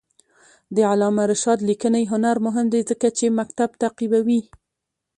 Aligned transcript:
د 0.75 0.77
علامه 0.91 1.23
رشاد 1.31 1.59
لیکنی 1.69 2.03
هنر 2.13 2.35
مهم 2.45 2.67
دی 2.73 2.81
ځکه 2.89 3.07
چې 3.17 3.35
مکتب 3.39 3.69
تعقیبوي. 3.81 4.41